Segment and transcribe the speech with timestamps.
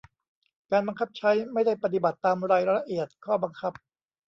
[0.71, 3.73] การบังคับใช้ไม่ได้ปฏิบัติตามรายละเอียดข้อบังคับ